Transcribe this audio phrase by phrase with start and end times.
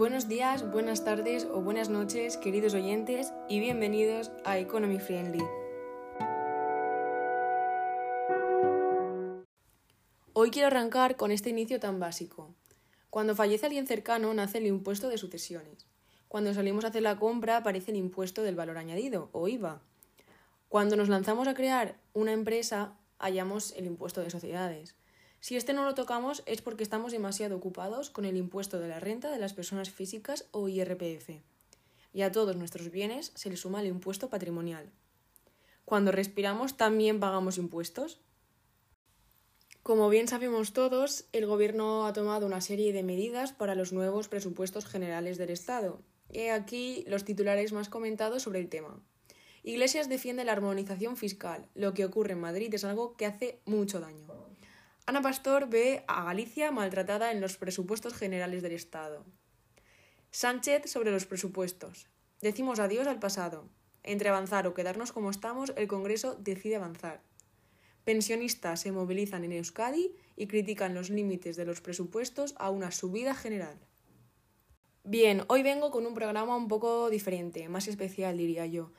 [0.00, 5.44] Buenos días, buenas tardes o buenas noches, queridos oyentes, y bienvenidos a Economy Friendly.
[10.32, 12.54] Hoy quiero arrancar con este inicio tan básico.
[13.10, 15.86] Cuando fallece alguien cercano nace el impuesto de sucesiones.
[16.28, 19.82] Cuando salimos a hacer la compra aparece el impuesto del valor añadido, o IVA.
[20.70, 24.96] Cuando nos lanzamos a crear una empresa hallamos el impuesto de sociedades.
[25.40, 29.00] Si este no lo tocamos es porque estamos demasiado ocupados con el impuesto de la
[29.00, 31.30] renta de las personas físicas o IRPF.
[32.12, 34.90] Y a todos nuestros bienes se le suma el impuesto patrimonial.
[35.86, 38.20] Cuando respiramos también pagamos impuestos.
[39.82, 44.28] Como bien sabemos todos, el Gobierno ha tomado una serie de medidas para los nuevos
[44.28, 46.02] presupuestos generales del Estado.
[46.28, 49.00] He aquí los titulares más comentados sobre el tema.
[49.62, 51.66] Iglesias defiende la armonización fiscal.
[51.74, 54.29] Lo que ocurre en Madrid es algo que hace mucho daño.
[55.10, 59.24] Ana Pastor ve a Galicia maltratada en los presupuestos generales del Estado.
[60.30, 62.06] Sánchez sobre los presupuestos.
[62.40, 63.68] Decimos adiós al pasado.
[64.04, 67.24] Entre avanzar o quedarnos como estamos, el Congreso decide avanzar.
[68.04, 73.34] Pensionistas se movilizan en Euskadi y critican los límites de los presupuestos a una subida
[73.34, 73.80] general.
[75.02, 78.92] Bien, hoy vengo con un programa un poco diferente, más especial diría yo.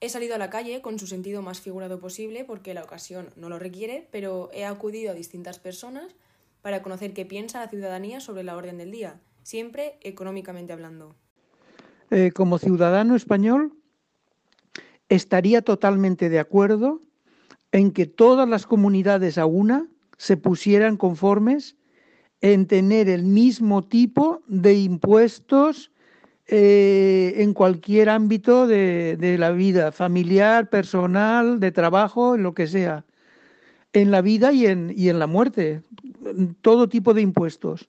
[0.00, 3.48] He salido a la calle con su sentido más figurado posible porque la ocasión no
[3.48, 6.14] lo requiere, pero he acudido a distintas personas
[6.62, 11.16] para conocer qué piensa la ciudadanía sobre la orden del día, siempre económicamente hablando.
[12.10, 13.72] Eh, como ciudadano español,
[15.08, 17.00] estaría totalmente de acuerdo
[17.72, 21.76] en que todas las comunidades a una se pusieran conformes
[22.40, 25.90] en tener el mismo tipo de impuestos
[26.50, 33.04] eh, en cualquier ámbito de, la vida, familiar, personal, de trabajo, en lo que sea,
[33.92, 35.82] en la vida y en, la muerte,
[36.62, 37.86] todo tipo de impuestos.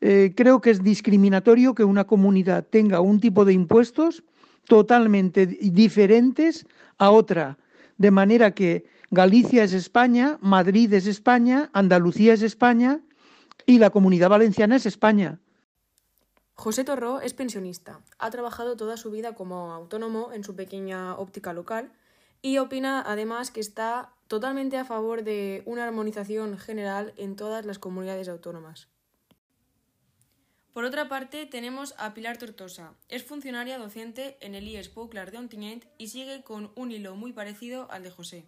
[0.00, 4.22] Eh, creo que es discriminatorio que una comunidad tenga un tipo de impuestos
[4.68, 6.66] totalmente diferentes
[6.98, 7.58] a otra,
[7.96, 13.00] de manera que Galicia es España, Madrid es España, Andalucía es España
[13.66, 15.40] y la comunidad valenciana es España.
[16.60, 18.00] José Torró es pensionista.
[18.18, 21.92] Ha trabajado toda su vida como autónomo en su pequeña óptica local
[22.42, 27.78] y opina además que está totalmente a favor de una armonización general en todas las
[27.78, 28.88] comunidades autónomas.
[30.72, 32.94] Por otra parte, tenemos a Pilar Tortosa.
[33.08, 37.32] Es funcionaria docente en el IES Pouclar de Ontinyent y sigue con un hilo muy
[37.32, 38.46] parecido al de José.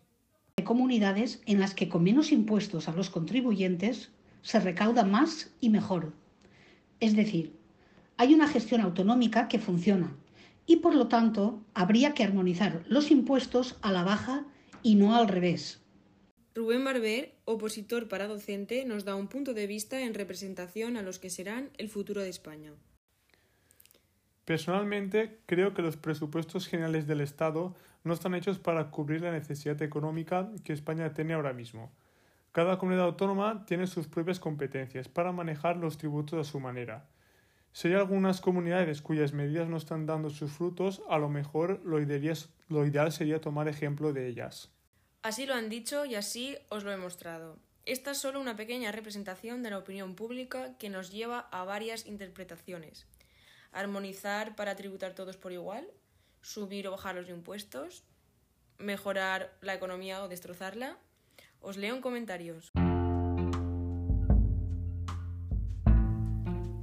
[0.56, 4.10] Hay comunidades en las que con menos impuestos a los contribuyentes
[4.42, 6.12] se recauda más y mejor.
[6.98, 7.59] Es decir,
[8.20, 10.14] hay una gestión autonómica que funciona
[10.66, 14.44] y por lo tanto habría que armonizar los impuestos a la baja
[14.82, 15.81] y no al revés.
[16.54, 21.19] Rubén Barber, opositor para docente, nos da un punto de vista en representación a los
[21.19, 22.75] que serán el futuro de España.
[24.44, 29.80] Personalmente, creo que los presupuestos generales del Estado no están hechos para cubrir la necesidad
[29.80, 31.91] económica que España tiene ahora mismo.
[32.53, 37.09] Cada comunidad autónoma tiene sus propias competencias para manejar los tributos a su manera.
[37.72, 42.00] Si hay algunas comunidades cuyas medidas no están dando sus frutos, a lo mejor lo
[42.00, 44.70] ideal, sería tomar ejemplo de ellas.
[45.22, 47.59] Así lo han dicho y así os lo he mostrado.
[47.86, 52.06] Esta es solo una pequeña representación de la opinión pública que nos lleva a varias
[52.06, 53.06] interpretaciones.
[53.72, 55.86] Armonizar para tributar todos por igual,
[56.42, 58.04] subir o bajar los impuestos,
[58.78, 60.98] mejorar la economía o destrozarla.
[61.60, 62.72] Os leo en comentarios.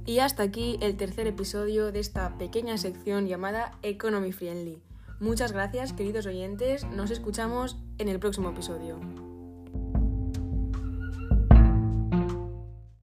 [0.08, 4.80] Y hasta aquí el tercer episodio de esta pequeña sección llamada Economy Friendly.
[5.20, 8.98] Muchas gracias queridos oyentes, nos escuchamos en el próximo episodio.